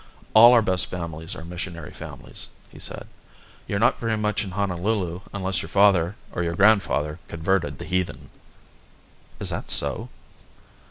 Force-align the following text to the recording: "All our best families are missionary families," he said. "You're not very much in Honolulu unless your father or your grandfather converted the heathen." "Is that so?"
"All 0.33 0.53
our 0.53 0.63
best 0.63 0.87
families 0.87 1.35
are 1.35 1.45
missionary 1.45 1.91
families," 1.91 2.49
he 2.71 2.79
said. 2.79 3.05
"You're 3.67 3.77
not 3.77 3.99
very 3.99 4.17
much 4.17 4.43
in 4.43 4.49
Honolulu 4.49 5.21
unless 5.31 5.61
your 5.61 5.69
father 5.69 6.15
or 6.31 6.41
your 6.41 6.55
grandfather 6.55 7.19
converted 7.27 7.77
the 7.77 7.85
heathen." 7.85 8.31
"Is 9.39 9.51
that 9.51 9.69
so?" 9.69 10.09